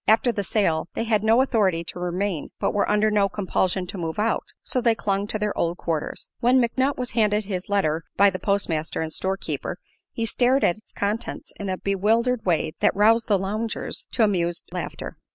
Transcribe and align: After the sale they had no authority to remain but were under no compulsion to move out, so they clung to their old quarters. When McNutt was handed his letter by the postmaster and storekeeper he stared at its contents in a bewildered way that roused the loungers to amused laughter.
After 0.07 0.31
the 0.31 0.43
sale 0.43 0.87
they 0.95 1.03
had 1.03 1.23
no 1.23 1.43
authority 1.43 1.83
to 1.83 1.99
remain 1.99 2.49
but 2.59 2.73
were 2.73 2.89
under 2.89 3.11
no 3.11 3.29
compulsion 3.29 3.85
to 3.85 3.99
move 3.99 4.17
out, 4.17 4.45
so 4.63 4.81
they 4.81 4.95
clung 4.95 5.27
to 5.27 5.37
their 5.37 5.55
old 5.55 5.77
quarters. 5.77 6.27
When 6.39 6.59
McNutt 6.59 6.97
was 6.97 7.11
handed 7.11 7.45
his 7.45 7.69
letter 7.69 8.03
by 8.17 8.31
the 8.31 8.39
postmaster 8.39 9.01
and 9.03 9.13
storekeeper 9.13 9.77
he 10.11 10.25
stared 10.25 10.63
at 10.63 10.77
its 10.77 10.91
contents 10.91 11.53
in 11.59 11.69
a 11.69 11.77
bewildered 11.77 12.43
way 12.45 12.73
that 12.79 12.95
roused 12.95 13.27
the 13.27 13.37
loungers 13.37 14.07
to 14.13 14.23
amused 14.23 14.67
laughter. 14.71 15.17